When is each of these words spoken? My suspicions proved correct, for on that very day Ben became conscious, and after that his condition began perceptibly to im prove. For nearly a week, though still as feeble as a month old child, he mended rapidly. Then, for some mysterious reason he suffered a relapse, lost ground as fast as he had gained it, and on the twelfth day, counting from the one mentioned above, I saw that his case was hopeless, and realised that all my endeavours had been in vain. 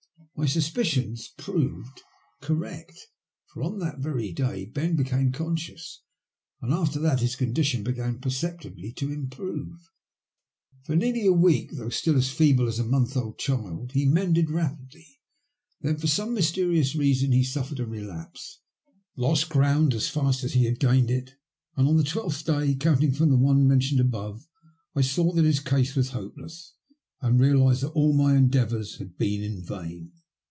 My 0.37 0.47
suspicions 0.47 1.35
proved 1.37 2.01
correct, 2.41 3.09
for 3.53 3.61
on 3.61 3.77
that 3.77 3.99
very 3.99 4.31
day 4.33 4.65
Ben 4.65 4.95
became 4.95 5.31
conscious, 5.31 6.01
and 6.63 6.73
after 6.73 6.99
that 6.99 7.19
his 7.19 7.35
condition 7.35 7.83
began 7.83 8.17
perceptibly 8.17 8.91
to 8.93 9.11
im 9.13 9.29
prove. 9.29 9.77
For 10.83 10.95
nearly 10.95 11.27
a 11.27 11.31
week, 11.31 11.73
though 11.73 11.89
still 11.89 12.15
as 12.17 12.31
feeble 12.31 12.67
as 12.67 12.79
a 12.79 12.83
month 12.83 13.15
old 13.15 13.37
child, 13.37 13.91
he 13.91 14.07
mended 14.07 14.49
rapidly. 14.49 15.05
Then, 15.81 15.97
for 15.97 16.07
some 16.07 16.33
mysterious 16.33 16.95
reason 16.95 17.31
he 17.31 17.43
suffered 17.43 17.79
a 17.79 17.85
relapse, 17.85 18.61
lost 19.15 19.47
ground 19.47 19.93
as 19.93 20.07
fast 20.09 20.43
as 20.43 20.53
he 20.53 20.65
had 20.65 20.79
gained 20.79 21.11
it, 21.11 21.35
and 21.75 21.87
on 21.87 21.97
the 21.97 22.03
twelfth 22.03 22.43
day, 22.47 22.73
counting 22.73 23.11
from 23.11 23.29
the 23.29 23.37
one 23.37 23.67
mentioned 23.67 23.99
above, 23.99 24.47
I 24.95 25.01
saw 25.01 25.33
that 25.33 25.45
his 25.45 25.59
case 25.59 25.93
was 25.95 26.09
hopeless, 26.09 26.73
and 27.21 27.39
realised 27.39 27.83
that 27.83 27.89
all 27.89 28.13
my 28.17 28.35
endeavours 28.35 28.97
had 28.97 29.19
been 29.19 29.43
in 29.43 29.63
vain. 29.63 30.13